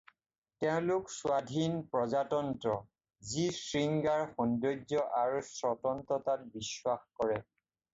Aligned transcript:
তেওঁলোক 0.61 1.11
স্বাধীন 1.17 1.73
প্ৰজাতন্ত্ৰ 1.91 2.75
যি 3.35 3.47
শৃংগাৰ, 3.61 4.27
সৌন্দৰ্য 4.35 5.07
আৰু 5.23 5.47
স্বতন্ত্ৰতাত 5.55 6.53
বিশ্বাস 6.59 7.09
কৰে। 7.23 7.43